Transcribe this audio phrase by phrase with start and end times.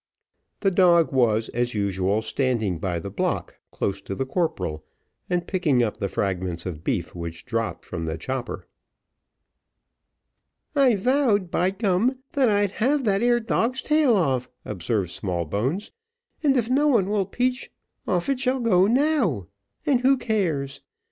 [0.61, 4.83] The dog was, as usual, standing by the block close to the corporal,
[5.29, 8.65] and picking up the fragments of beef which dropped from the chopper.
[10.75, 15.91] "I vowed by gum, that I'd have that ere dog's tail off," observed Smallbones;
[16.41, 17.69] "and if no one will peach,
[18.07, 19.45] off it shall go now.
[19.85, 20.81] And who cares?